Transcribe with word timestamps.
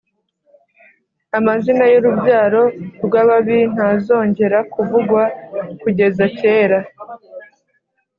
Amazina 1.37 1.83
y’urubyaro 1.91 2.63
rw’ababi 3.05 3.59
ntazongera 3.73 4.57
kuvugwa 4.73 5.21
kugeza 5.81 6.23
kera 6.39 6.79